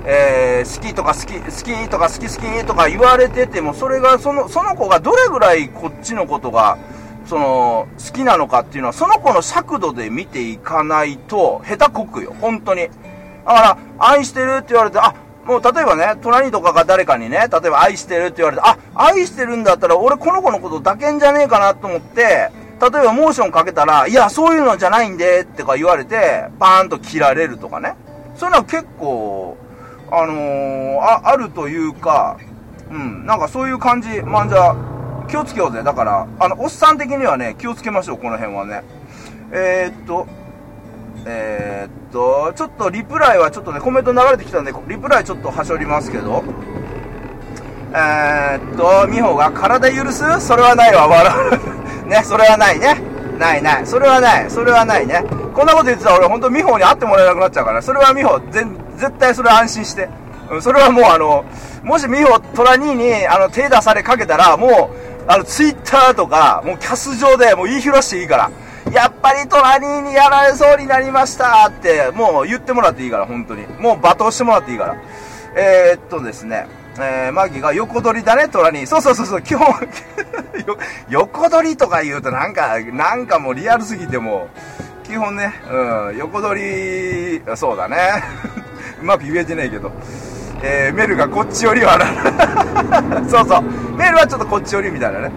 [0.08, 6.78] えー、好きとか好き、好きとか好き好きとか言われてても、それが、その、その子がどれぐらいこっちのことが、
[7.26, 12.82] その、好きなのかっていうのは、その子の尺度で見ていかないと、下手こくよ、本当に。
[12.82, 12.88] だ
[13.44, 15.12] から、愛してるって言われて、あ、
[15.44, 27.94] もう例えばね、隣とかが誰かにね、例えば愛してるって言われて、あ、愛してるんだったら俺この子のこと抱けんじゃねえかなと思って、例えばモーションかけたら、いや、そういうのじゃないんで、ってか言われて、パーンと切られるとかね。
[28.36, 29.56] そういうのは結構、
[30.10, 32.36] あのー、あ、あるというか、
[32.90, 34.74] うん、なんかそういう感じ、まんじゃ、
[35.28, 35.82] 気をつけようぜ。
[35.82, 38.82] だから、あの、おっさん的にはね、気をつけましょう、この辺はね。
[39.50, 40.26] えー、っと、
[41.24, 46.44] えー、っと、ちょっとリプライはちょっとね、コメント流れてきたんで、リプライちょっとはしょりますけど、
[47.92, 50.40] えー、っと、美穂が体許す？
[50.40, 51.34] それはないわ、笑
[52.04, 52.06] う。
[52.08, 53.00] ね、それはないね。
[53.38, 53.86] ないない。
[53.86, 54.50] それはない。
[54.50, 55.24] それはないね。
[55.54, 58.40] こんなこと言ってたら俺、ほんと美穂に会ってもらえなくなっちゃうから、それは美穂、
[58.96, 60.09] 絶対それ安心して。
[60.61, 61.44] それはもうあの、
[61.82, 68.50] もし美穂、トラ兄に、あの、手出されかけたら、もう、あの、ツイッターとか、もうキャス上でもう言いふらしていいから。
[68.92, 73.66] やっぱりトラ兄にやられそうになりましたって、もう言ってもらっていいから、本当に。
[73.80, 74.96] もう罵倒してもらっていいから。
[75.56, 76.66] えー、っとですね、
[76.98, 78.87] えー、マギが横取りだね、トラ兄。
[78.87, 79.66] そうそうそうそう、基本
[81.09, 84.48] 横取りとか言うとなんか、なんかもうリアルすぎても
[85.04, 88.22] 基本ね、うん、横取り、そうだね。
[89.00, 89.92] うまく言えてないけど。
[90.62, 92.06] えー、メルがこっち寄りはな
[93.28, 93.62] そうそう。
[93.96, 95.32] メルはちょっとこっち寄りみたいなね。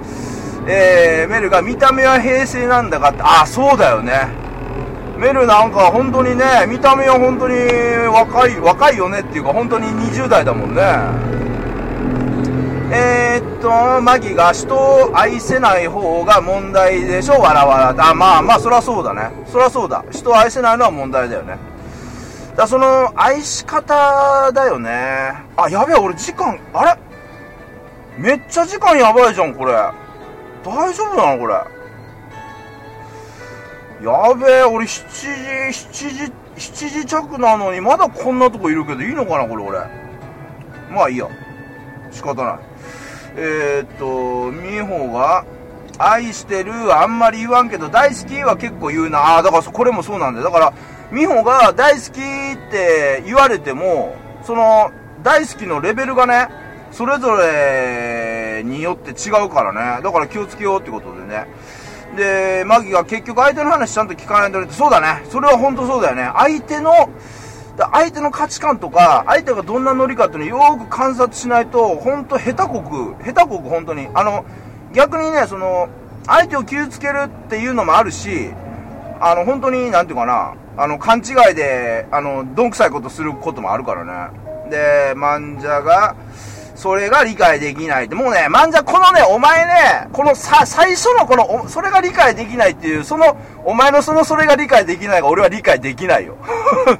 [0.67, 4.27] えー、メルが見た目は平成なんだかって、あ、そうだよね。
[5.17, 7.55] メルなんか本当にね、見た目は本当に
[8.07, 10.81] 若い、若いよねっていうか本当に20代だもんね。
[12.91, 18.09] えー、っと、マギが人を愛せない方が問題でしょ、わらわら。
[18.09, 19.29] あ、まあまあ、そりゃそうだね。
[19.45, 20.03] そりゃそうだ。
[20.09, 21.57] 人を愛せないのは問題だよね。
[22.59, 25.31] だその、愛し方だよね。
[25.55, 26.99] あ、やべえ、俺時間、あれ？
[28.17, 29.71] めっちゃ時間やばいじゃん、これ。
[30.65, 31.53] 大丈夫なのこれ？
[34.03, 35.27] やべえ、俺7時、
[36.05, 39.79] 7時、7時着なのにまだこんなとこいるけどいいのかなこれ俺？
[40.91, 41.29] まあいいや。
[42.11, 42.59] 仕方ない。
[43.37, 45.45] えー、っと、美穂が、
[45.99, 49.37] 愛してる、あんまり言わんけど、大好きは結構言うな。
[49.37, 50.45] あだからこれもそうなんだよ。
[50.45, 50.73] だから、
[51.11, 52.11] 美穂が大好きっ
[52.71, 56.47] て言われても、その、大好きのレベルがね、
[56.91, 60.01] それぞれによって違うからね。
[60.01, 61.47] だから気をつけようってことでね。
[62.15, 65.23] で、マギが結局相手の話ちゃんと聞かないとって、そうだね。
[65.29, 66.31] それは本当そうだよね。
[66.35, 66.93] 相手の、
[67.77, 74.07] 相手の価値観とか、相手がどんなノリかっていうのをよく観察しないと、本当下手こく、下手こく本当に。
[74.13, 74.45] あの、
[74.93, 75.89] 逆にね、その、
[76.25, 78.51] 相手を傷つけるっていうのもあるし、
[79.19, 84.69] あの、本当に、なんていうかな、あの、勘違いで、あの、どんくさいことすることもあるからね。
[84.69, 86.15] で、マンジャが、
[86.75, 88.15] それが理解できないって。
[88.15, 96.37] もうね、マンジャ、このね、お前ね、このさ、最初のこの、それが理解できないっていう、その、お前のそのそれが理解できないが俺は理解できないよ。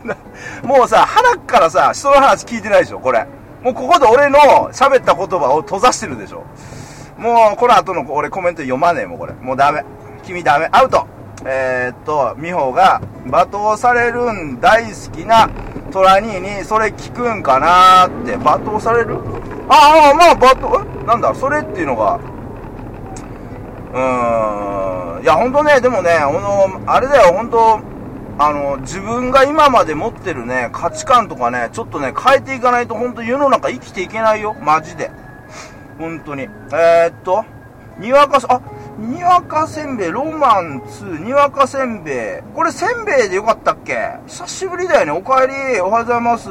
[0.63, 3.25] もうさ、鼻からさ、人の話聞いてないでしょ、これ。
[3.62, 4.39] もうここで俺の
[4.73, 6.43] 喋った言葉を閉ざしてるでしょ。
[7.19, 9.34] もう、この後の俺コメント読まねえもん、これ。
[9.34, 9.84] もうダメ。
[10.23, 10.69] 君ダメ。
[10.71, 11.05] アウト。
[11.45, 15.49] えー、っと、美穂が罵倒されるん大好きな
[15.91, 19.17] トラニーにそれ聞くんかなーって罵倒される？
[19.69, 21.05] ああ、まあ、罵倒、え？
[21.05, 22.19] なんだ、それっていうのが、
[23.93, 27.79] うーん、いや、ほんとね、でもね、この、あれだよ、ほんと、
[28.38, 35.10] あの、自分が今まで持ってるね、価値観とかね、ちょっとね、変えていかないと、ほんと世の中生きていけないよ、マジで。
[36.00, 36.50] 本当に。
[36.74, 37.46] えー、っと、
[38.00, 38.62] にわか、あ、
[38.98, 42.56] にわかせんべい、ロマン2、にわかせんべい。
[42.56, 44.18] これせんべいでよかったっけ？
[44.26, 45.12] 久しぶりだよね。
[45.12, 46.50] おかえり、おはようございます。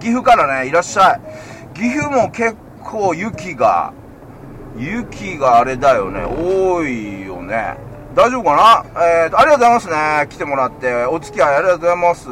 [0.00, 1.20] 岐阜からね、いらっしゃい。
[1.74, 3.92] 岐阜も結構雪が、
[4.76, 6.24] 雪があれだよね。
[6.24, 7.76] 多いよね。
[8.14, 9.02] 大丈夫かな？
[9.04, 10.26] えーと、ありがとうございますね。
[10.28, 11.04] 来てもらって。
[11.06, 12.28] お付き合いありがとうございます。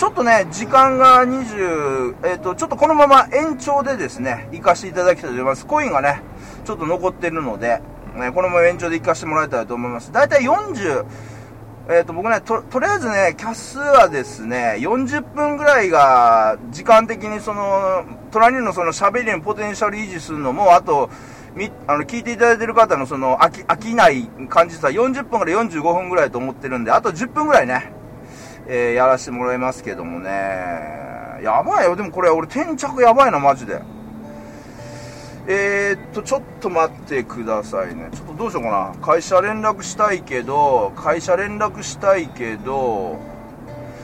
[0.00, 5.66] ちょっとね、時間が20、えっ、ー、と、ちょっとこのまま延長でですね、行かせていただきたいと思います。
[5.66, 6.22] コインがね、
[6.64, 7.82] ちょっと残ってるので、
[8.16, 10.10] ね、このまま延長で行かせてもらいたいと思います。
[10.10, 11.04] だいたい40、
[11.90, 21.10] えっ、ー、と、僕ね、と、とりあえずね、キャスはですね、40分ぐらいが、時間的にその、隣のその喋りのポテンシャル維持するのも、あと、
[21.54, 27.99] み、あの、聞いていただいてる方のその、飽き、飽きない感じさ、40分から45分ぐらいと思ってるんで、あと10分ぐらいね、
[28.72, 30.30] えー、やらせてもらいますけどもね、
[31.42, 33.82] やばいよ、でもこれ俺転着やばいな、マジで。
[35.48, 38.08] えー、っと、ちょっと待ってくださいね。
[38.14, 39.04] ちょっとどうしようかな。
[39.04, 43.18] 会社連絡したいけど、会社連絡したいけど、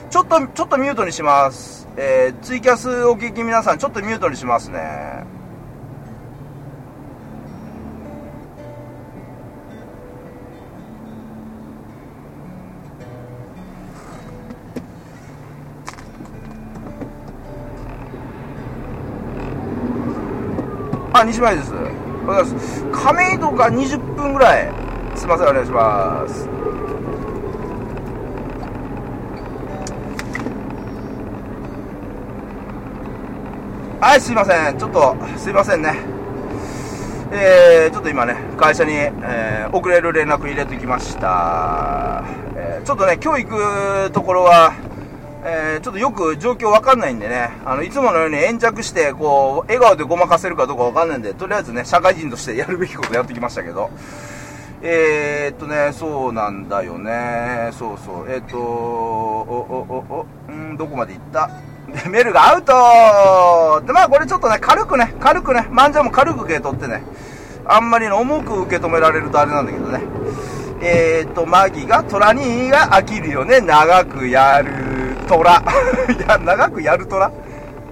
[0.09, 1.87] ちょっと、ちょっとミュートにします。
[1.95, 5.36] えー、ツイキャスお聞き皆さん、ちょっとミュートにしますね。
[21.27, 21.73] 西前です。
[21.73, 22.83] おはようございます。
[22.85, 24.71] 亀戸が20分ぐらい。
[25.13, 26.47] すいません、お願いします。
[33.99, 34.77] はい、すいません。
[34.77, 35.97] ちょっと、すいませんね。
[37.33, 42.23] えー、ちょっと今ね、会社に、えー、遅れる連絡入れてきました。
[42.55, 43.49] えー、ちょっとね、今日行
[44.05, 44.71] くところは、
[45.49, 53.89] えー、ちょっとよく状況わかんないんでね、あの、いつものように延着して、こう、笑顔でごまかせるかどうかわかんないんで、とりあえずね、社会人としてやるべきことやってきましたけど、
[54.81, 61.49] えー、っとね、そうなんだよね、そうそう、えー、っと、お、お、お、お、んどこまで行った？
[62.03, 63.81] でメルがアウト！
[63.87, 67.03] で、まあこれちょっとね、軽くね、軽くね、漫才も軽く受け取ってね、
[67.65, 70.01] あんまり重く受け止められるとあれなんだけどね、
[70.81, 74.86] えー、っと、マギが、トラニーが飽きるよね、長くやる。
[75.27, 75.51] 虎。
[76.09, 77.31] いや、長くやる虎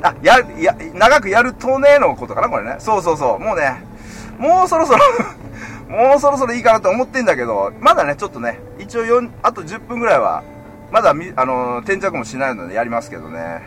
[0.01, 2.75] あ、や、や、長くやるとねのことかなこれね。
[2.79, 3.39] そうそうそう。
[3.39, 3.83] もうね、
[4.37, 4.99] もうそろそろ
[5.89, 10.43] もうそろそろいいかなと思ってんだけど、まだね、ちょっとね、一応4、あと10分ぐらいは、
[10.91, 13.63] まだ、あの、転着もしないのでやりますけどね。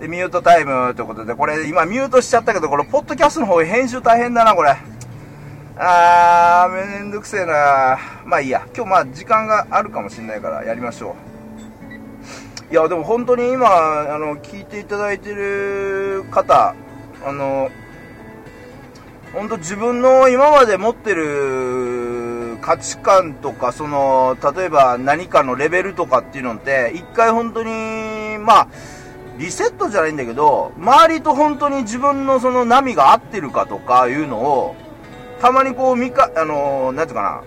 [0.00, 4.76] で、ミュートタイムということで、これ今ミュートしちゃったけど、これ、ポッドキャストの方編集大変だな、これ。
[5.78, 8.66] あー、めんどくせえなまあいいや。
[8.74, 11.31] 今日まあ時間があるかもしんないからやりましょう。
[12.72, 16.74] いや、でも本当に今、あの、聞いていただいてる方、
[17.22, 17.70] あの、
[19.34, 28.68] 本当自分の今まで持ってる価値観とか、その、例えば何かのレベルとかっていうのって、一回本当に、まあ、
[29.36, 34.76] リセットじゃないんだけど、周りと本当に自分のその波が合ってるかとかいうのを、
[35.42, 37.44] たまにこう、見か、あの、なんていうか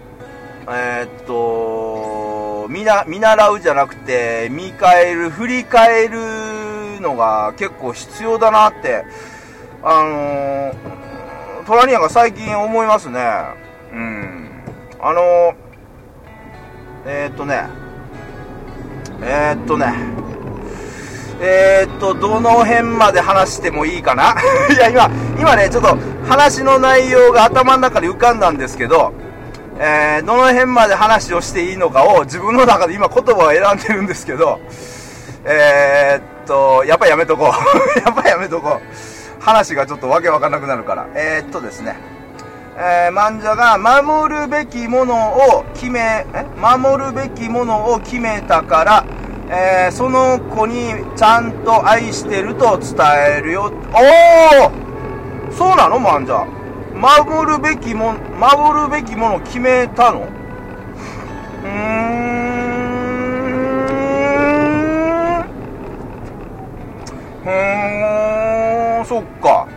[0.67, 2.34] な、えー、っと、
[2.67, 9.05] 見な、見習うじゃなくて、見返る、振り返るのが結構必要だなって、
[9.83, 13.19] あのー、トラニアが最近思いますね。
[13.91, 14.49] うん。
[14.99, 15.55] あのー、
[17.05, 17.65] えー、っとね、
[19.21, 19.93] えー、っとね、
[21.41, 24.35] えー、っと、どの辺まで話してもいいかな
[24.73, 25.97] いや、今、今ね、ちょっと
[26.27, 29.13] 話の内容が頭の中で浮かんだんですけど、
[29.77, 34.59] えー、どの辺まで話をしていいのかを自分の中で今言葉を選んでるんですけど、
[35.43, 37.47] えー、っと、やっぱやめとこう。
[37.99, 39.43] やっぱやめとこう。
[39.43, 41.05] 話がちょっとわけわかんなくなるから。
[41.13, 41.97] えー、っとですね。
[42.77, 46.45] えー、漫画が守るべきものを決め、え？
[46.59, 49.05] 守るべきものを決めたから、
[49.49, 52.95] えー、その子にちゃんと愛してると伝
[53.37, 53.71] えるよ。
[53.93, 55.99] おおそうなの？
[55.99, 56.45] 漫画。
[56.95, 60.27] 守るべきも守るべきものを決めたの？
[61.63, 61.69] うん。
[67.45, 67.49] う
[69.01, 69.05] ん。
[69.05, 69.67] そっか。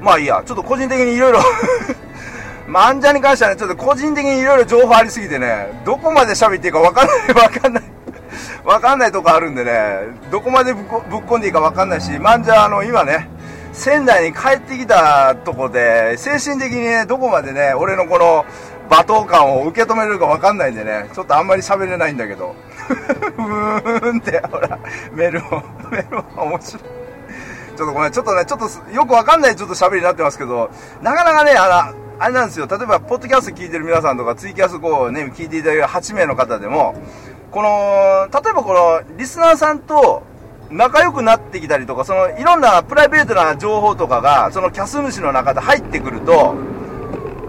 [0.00, 0.42] まあいいや。
[0.44, 1.40] ちょっと個人的にいろいろ
[2.66, 7.82] 漫画に関してはねちょっと個人的にいろいろ情報ありすぎてねどこまで喋っていいか分かんない分かんない。
[8.64, 9.98] 分かんないとこあるんでね
[10.30, 13.28] どこまでぶっ込んでいいか分かんないし漫画あの今ね
[13.72, 18.44] 仙台に帰ってきたとこで、精神的にね、どこまでね、俺のこの
[18.90, 22.54] 罵倒感を受け止めれるかわかんないんでね、ちょっとあんまり喋れないんだけど。
[23.38, 24.78] うーんって、ほら、
[25.12, 26.82] メルモ、 メルモ面白い。
[26.82, 36.94] ちょっとごめん、ちょっとね、ちょっとよくわかんないちょっと喋りになってますけど、なかなかね、あの、あれなんですよ、例えば、ポッドキャスト聞いてる皆さんとか、ツイキャスこうね、聞いていただいる8名の方でも、
[37.50, 40.22] この、例えばこの、リスナーさんと、
[40.72, 46.54] 仲良くなってきたりとか、そのいろんなプライベートな情報とかが、そのキャス主の中で入ってくると、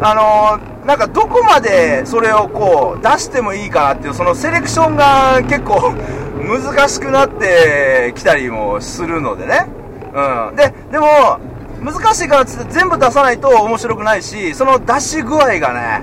[0.01, 0.13] あ
[0.59, 5.93] のー、なんかどこまでそれをこう出してもいいかなっていう、そのセレクションが結構
[6.43, 9.67] 難しくなってきたりもするのでね。
[10.13, 10.55] うん。
[10.55, 11.39] で、でも、
[11.81, 16.01] 難しいからつって全部出さないと面白くないし、その出し具合がね、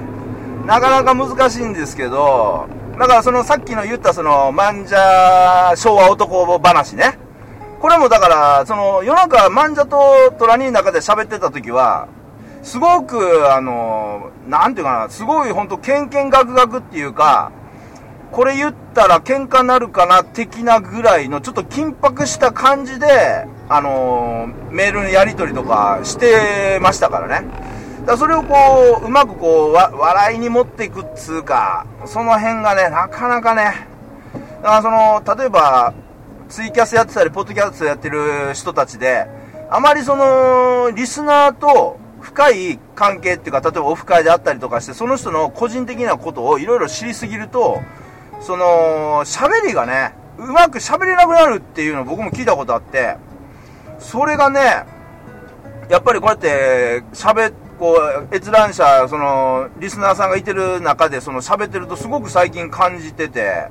[0.66, 2.66] なかなか難しいんですけど、
[3.00, 7.18] だからそのさっきの言ったその、漫者昭和男話ね。
[7.80, 12.08] これもだから、その、夜中、漫者とトラニーの中で喋ってた時は、
[12.62, 17.52] すごく、あの、なんていうかな、すごい本当ケンケンガクガクっていうか、
[18.32, 27.79] これ言ったら喧嘩なるかな的なぐらいのちょっと緊迫した感じで、あの、メールのやり取りとかしてましたからね。
[28.06, 33.86] だそれをこう、うまくこう、笑いに持っていくっつうか、その辺がね、なかなかね、
[34.62, 35.94] だからその、例えば、
[36.48, 39.26] ツイキャスやってたり、ポッドキャストやってる人たちで、
[39.70, 47.80] あまりその、リスナーと深い関係っていうか、例えばオフ会であったりとかして、その人の個人的なことをいろいろ知りすぎると、
[48.40, 53.16] その、喋りがね、うまく喋れなくなるっていうのを僕も聞いたことあって、
[53.98, 54.84] それがね、
[55.88, 57.96] やっぱりこうやって喋、こ
[58.30, 63.68] う、閲覧者、その、リスナーさんがいてる中で、その喋ってるとすごく最近感じてて、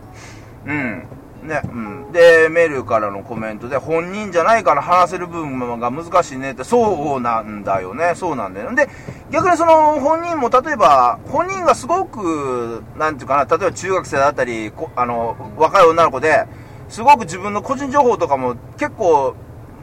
[0.66, 1.04] うん。
[1.44, 2.12] ね、うん。
[2.12, 8.74] で、メールからのコメントで、本人じゃないから話せる部分が難しいねって、そうなんだよね、そうなんだよ。
[8.74, 8.90] で、
[9.30, 16.48] 逆にその本人も例えば、本人がすごく、なんていうかな、例えば中学生だったり、あの、若い女の子で、
[16.90, 19.36] すごく自分の個人情報とかも結構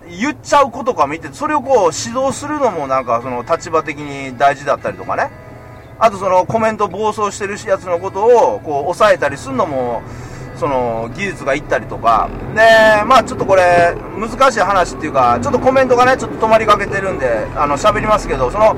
[0.08, 5.30] 言っちゃう子とか見て、それをこう指導するのもなんかその立場的に大事だったりとかね。
[5.98, 10.02] あとそのコメント暴走してるやつのことをこう抑えたりするのも、
[10.56, 18.74] その技術がいったりとか、で、まあちょっとこれ、難しい話っていうか、ちょっとコメントがね、ちょっと止まりかけてるんで、あの、喋りますけど、その、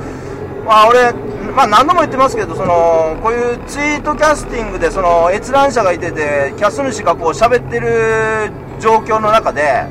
[0.64, 1.12] まあ俺、
[1.55, 9.87] まあ何度も言ってますけど、その、こういうツイートキャスティングで、その、閲覧者がいてて、キャス主がこう喋ってる状況の中で、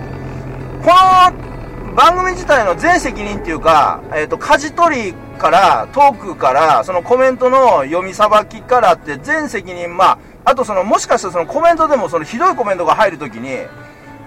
[0.84, 13.58] この番組自体の全責任っていうか、えっ、ー、と、舵取りから、トークから、そのコメントの読みさばきからって全責任、まあ、あとその、もしかしたらそのコメントでもそのひどいコメントが入るときに、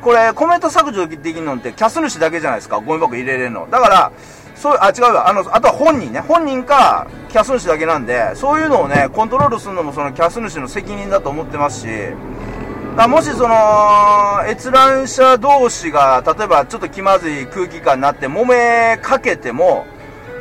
[0.03, 3.69] これコメント削除できるのってキャス主だけじゃないですか、ゴミ箱入れれるの。
[3.71, 4.13] だから、
[4.57, 5.29] そう、あ、違うわ。
[5.29, 6.21] あの、あとは本人ね。
[6.21, 11.87] 本人か、キャス主だけなんで、そういうのをね、コントロールするのもそのキャス主の責任だと思ってますし、
[12.97, 19.87] だもしその、閲覧者同士が、例えばちょっと気まずい空気感になって揉めかけても、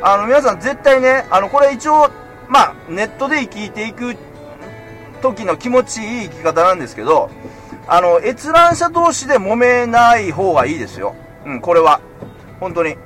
[0.02, 2.10] あの、皆さん絶対ね、あの、これ一応、
[2.48, 4.16] まあ、ネットで聞いていく
[5.22, 7.30] 時の気持ちいい生き方なんですけど、
[7.86, 11.14] あの、閲覧者同士で揉めない方がいいですよ。
[11.46, 12.00] うん、これは。
[12.58, 12.92] 本当に。
[12.92, 12.96] い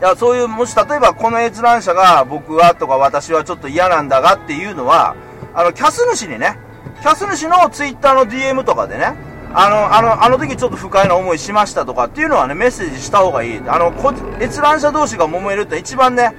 [0.00, 5.16] や、そういう、もし例えばこの閲覧者が僕はとか私はちょっと嫌なんだがっていうのは、
[5.54, 6.56] あの、キャス主にね、
[7.00, 9.14] キャス主のツイッターの DM とかでね、
[9.54, 13.62] あの、あの、あの時ちょっと不快な思いしましたとかっていうのはね、メッセージした方がいい。
[13.68, 16.34] あの、こ閲覧者同士が揉めるって一番ね、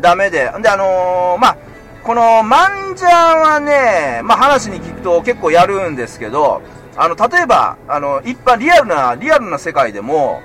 [0.00, 0.50] ダメで。
[0.60, 1.56] で、あのー、まあ、
[2.02, 6.62] このマンジャーはね、まあ、話に聞くと結構やるんですけど、
[6.96, 10.42] あの、例えば、あの、一般リアルな、リアルな世界でも、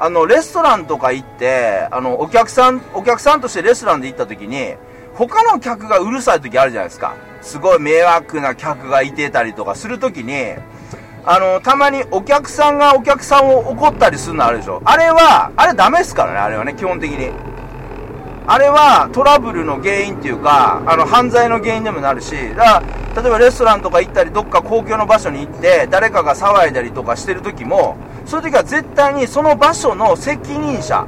[0.00, 4.74] あの、レストランとか行って、あの、お客さん、お客さんとしてレストランで行った時に、
[5.14, 7.14] 他の客がうるさい時あるじゃないですか。
[7.42, 10.54] すごい迷惑な客がいてたりとかする時に、
[11.24, 14.80] あの、たまにお客さんがお客さんを怒ったりするのあるでしょ。
[14.84, 17.30] あれは、あれダメですからね、あれはね、基本的に。
[18.46, 22.82] あれはトラブルの原因っていうか、あの、犯罪の原因でもなるし、だか
[23.14, 31.06] ら、例えばレストランとか行ったり、どっか公共の場所に行って、誰かが騒いだりとかしてる時も、そういう時は絶対にその場所の責任者、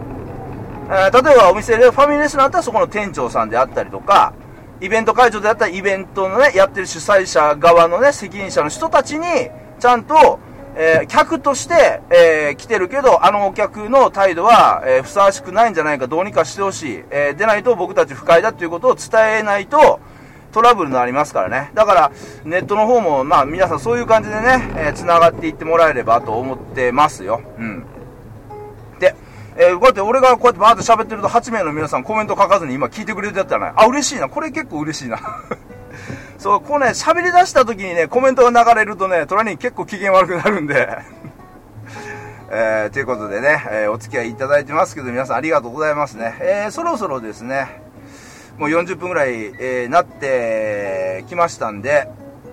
[0.91, 4.35] えー、例えばお店でファミレスになったらそこの店長さんであったりとか、
[4.81, 9.27] イベント会場であったらイベントのね、やってる主催者側のね、責任者の人たちに、
[9.79, 10.39] ちゃんと、
[10.75, 17.05] えー、客として、えー、来てるけど、あのお客の態度は、えー、ふさわしくないんじゃないか、どうにかしてほしい。
[17.11, 20.01] えでないと僕たち不快だということを伝えないと、
[20.53, 21.71] トラブルになりますからね。
[21.75, 22.13] だから、
[22.45, 27.43] ネットの方も、まあ皆さんそういう感じでね、え繋がっていってもらえればと思ってますよ。
[27.59, 27.85] うん。
[28.99, 29.15] で、
[29.63, 34.31] えこうやって俺がこうやってバーって喋ってると8名の皆さんコメント書かずに今聞いてくれてやったらね、あ、嬉しいな。
[34.31, 35.19] これ結構嬉しいな。
[36.39, 40.89] そう、こうね、喋り出した時にね、コメントが流れるとね、トラニー結構機嫌悪くなるんで
[42.51, 46.39] えー、ということでね、えー、お付き合いいただいてますけど、皆さんありがとうございますね。
[46.41, 47.83] えー、そろそろですね、
[48.57, 52.09] もう40分ぐらい、えー、なってきましたんで、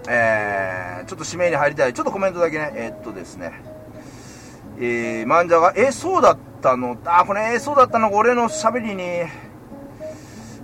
[0.10, 1.93] えー、ちょっと指名に入りたい。
[1.93, 3.53] ちょっとコメントだけね、えー、っとですね、
[4.80, 9.03] えー、漫画が、え、そうだったのあ、これ、そうだったのが俺の喋りに、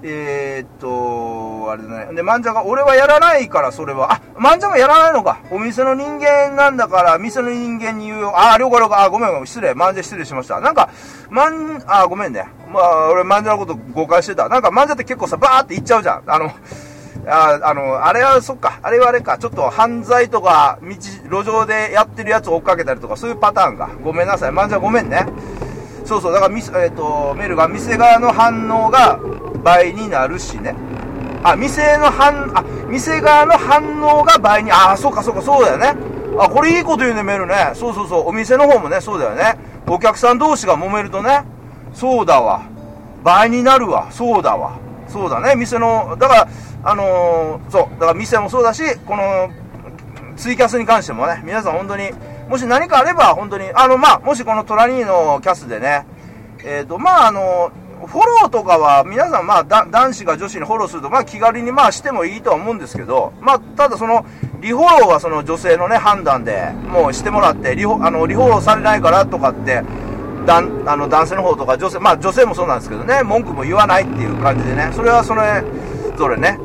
[0.05, 2.15] えー、っと、あれだね。
[2.15, 4.13] で、漫才が、俺はやらないから、それは。
[4.13, 5.39] あ、漫才がやらないのか。
[5.49, 8.33] お店の人間なんだから、店の人間に言うよ。
[8.35, 9.05] あ、了解了解。
[9.05, 9.47] あ、ごめんごめん。
[9.47, 9.71] 失礼。
[9.71, 10.59] 漫才失礼しました。
[10.59, 10.89] なんか、
[11.29, 12.45] まん、あ、ごめんね。
[12.71, 14.49] まあ、俺漫才のこと誤解してた。
[14.49, 16.23] なんか漫才って結構さ、バーって言っちゃうじゃん。
[16.27, 16.51] あの、
[17.25, 18.79] ああの、あれは、そっか。
[18.83, 19.37] あれはあれか。
[19.37, 23.89] ちょっと犯罪とか、道、路上でやってるやつを追っかけたりとか、そういうパターンか。
[24.03, 24.51] ごめんなさい。
[24.51, 25.25] 漫才ごめんね。
[26.05, 29.19] そうそう、だからミス、えっ、と、メールが店側の反応が
[29.63, 30.75] 倍になるしね。
[31.43, 35.95] あ、店の反、あ、店側の反応が倍に、あ、そうかそうか、そうだよね。
[36.39, 37.71] あ、これいいこと言うね、メールね。
[37.75, 39.57] そうそうそう、お店の方もね、そうだよね。
[39.87, 41.43] お客さん同士が揉めるとね、
[41.93, 42.63] そうだわ。
[43.23, 44.07] 倍になるわ。
[44.11, 44.77] そうだわ。
[45.07, 45.55] そうだね。
[45.55, 46.47] 店の、だから、
[46.83, 49.49] あのー、そう、だから店もそうだし、この、
[50.35, 52.09] ツイキャスに関してもね、皆さん本当に、
[52.49, 56.05] もし何かあれば、本当に、あの、まあ、もしこのトラニーのキャスでね、
[56.63, 57.71] えっ、ー、と、まあ、あの、
[58.07, 64.25] フォローとかは皆さん、まあ、男子が女子にフォローすると、まあ、気軽にまあしてもいいとは思うんですけど、まあ、ただその、
[64.59, 69.83] リフォローはその女性のね、判断でもうしてもらって、リフォあのリフォローされないからとかって、
[70.45, 75.63] だんあの男性の方とか女性、まあ女性もそうなんですけどね、文句も言わないっていう感じでね、それはそれ
[76.17, 76.57] ぞれね、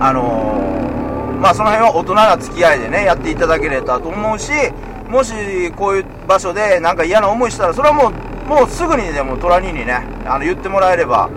[0.00, 1.05] あのー、
[1.40, 4.52] まあその辺は大人な付き合いでね、やっていただければと思うし、
[5.08, 5.32] もし
[5.72, 11.28] こういう場所でなんか嫌な思いしたら、それはもう、もうすぐにでもトラニーにね、あの言ってもらえれば、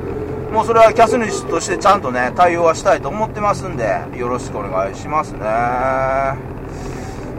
[0.51, 5.39] もうそれはキャス主としてちゃんとね、対応はしたいと思ってますんで、よろしくお願いしますね。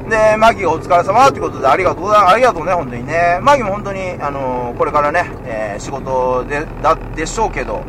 [0.09, 2.33] で、マギお疲れ様ということで、ありがとうございます。
[2.35, 3.39] ありがとうね、本当にね。
[3.43, 7.83] マギも本当に、あのー、これからね、えー、仕事で、だ、でしょうけど、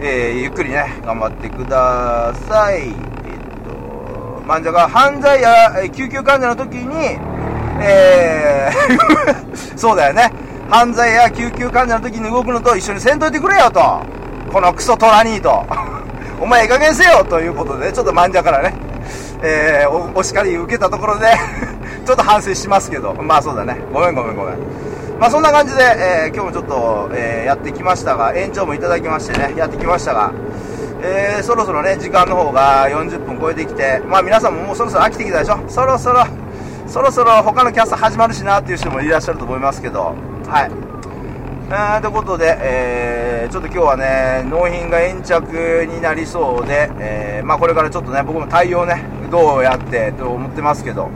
[0.00, 3.15] えー、ゆっくりね、頑張ってください。
[4.46, 7.18] えっと、漫画が犯罪や救急患者の時に、
[7.82, 8.76] えー
[9.76, 10.30] そうだよね。
[10.70, 14.02] 犯罪や救急患者の時に動くのと一緒にせんといてくれよと。
[14.52, 15.64] このクソトラニーと。
[16.40, 18.74] お前ええ加減せよということで、ちょっと漫画からね、
[19.42, 21.26] えー、おお叱り受けたところで
[22.04, 23.78] ちょっと反省しますけど、まあそうだね。
[23.92, 24.54] ごめんごめんごめん。
[25.18, 30.30] まあそんな感じで、えー、今日もちょっと、えー、やってきましたが、延長もいただきましてね、やってきましたが、
[31.08, 35.58] えー、そろそろね、時間の方が40分超えてきて、まあ皆さんももうそろそろ飽きてきたでしょ？
[35.68, 36.24] そろそろ、
[36.88, 40.14] そろそろ他のキャスト始まるしなっていう人もいらっしゃると思いますけど、
[40.48, 40.70] はい。
[41.68, 51.08] えー、ということで、えー、ちょっと今日はね、納品が延着になりそうで、えー、まあこれからちょっとね、僕も対応ね、どうやってと思ってますけど、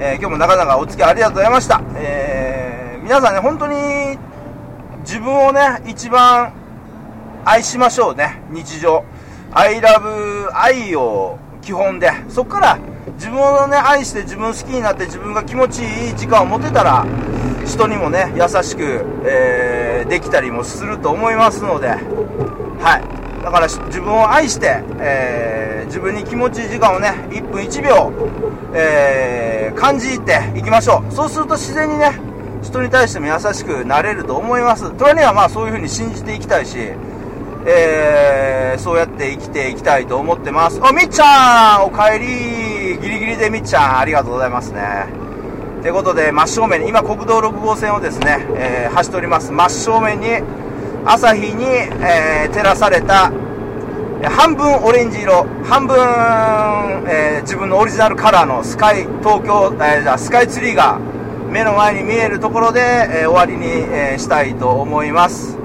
[0.00, 1.80] えー、今日もなかなかお付き合いありがとうございました。
[1.94, 4.18] え、皆さんね、本当に
[5.00, 6.52] 自分をね、一番
[7.44, 9.04] 愛しましょうね、日常。
[9.52, 12.78] I love 愛を基本で、そっから
[13.14, 17.04] 自分をね、愛して自分好きになって自分が気持ちいい時間を持てたら、
[17.66, 21.96] 人にもね、優しく、えー、できたりもすると思いますので、は
[22.98, 23.42] い。
[23.42, 28.12] だから自分を愛して、えー、自分に気持ちいい時間をね、1分1秒、
[28.72, 31.12] えー、感じていきましょう。
[31.12, 32.12] そうすると自然にね、
[32.62, 34.92] 人に対しても優しくなれると思います。
[34.92, 36.92] トラにはまあそういう風に信じていきたいし、
[37.66, 40.80] えー、そうやって生きていきたいと思ってます。
[40.82, 45.22] あ、みっちゃんお帰りギリギリでみっちゃんありがとうございますね。
[45.82, 49.50] ということで、真正面に、今、国道6号線をですね、えー、走っております。
[49.50, 50.28] 真正面に、
[51.04, 53.32] 朝日に、えー、照らされた、
[54.30, 55.96] 半分オレンジ色、半分、
[57.08, 61.00] えー、自分のオリジナルカラーのスカイ、東京、えー、じゃスカイツリーが
[61.50, 65.61] 目の前に見えるところで、えー、終わりに、えしたいと思います。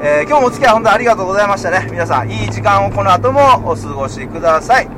[0.00, 1.88] え今日もお付き合い本当にありがとうございましたね。
[1.90, 4.88] 皆さん、いい時間をこの後もお過ごしください。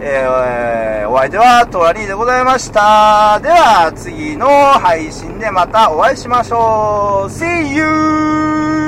[0.00, 3.40] えー、お相手はトラリーでございました。
[3.40, 7.30] では、次の配信でまたお会いしましょう。
[7.30, 8.83] See you!